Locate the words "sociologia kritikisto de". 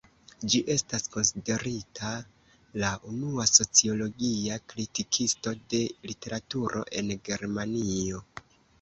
3.53-5.85